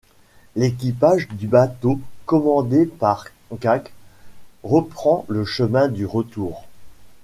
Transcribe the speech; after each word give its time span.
L'équipage 0.55 1.27
du 1.27 1.45
bateau, 1.47 1.99
commandé 2.25 2.87
par 2.87 3.25
Ghak, 3.53 3.93
reprend 4.63 5.27
le 5.29 5.45
chemin 5.45 5.89
du 5.89 6.07
retour. 6.07 6.65